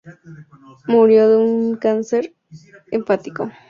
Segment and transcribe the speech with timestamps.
[0.87, 2.33] Murió de un cáncer
[2.89, 3.51] hepático.